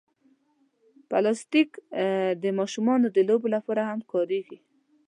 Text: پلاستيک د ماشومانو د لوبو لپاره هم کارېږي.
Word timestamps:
پلاستيک 1.09 1.69
د 2.43 2.45
ماشومانو 2.59 3.07
د 3.15 3.17
لوبو 3.29 3.47
لپاره 3.55 3.81
هم 3.89 3.99
کارېږي. 4.11 4.57